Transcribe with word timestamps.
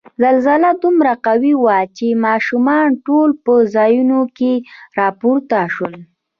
زلزله 0.21 0.69
دومره 0.83 1.13
قوي 1.25 1.53
وه 1.63 1.77
چې 1.97 2.07
ماشومان 2.25 2.87
ټول 3.05 3.29
په 3.45 3.53
ځایونو 3.75 4.19
کې 4.37 4.53
را 4.97 5.07
پورته 5.19 5.59
شول. 5.75 5.95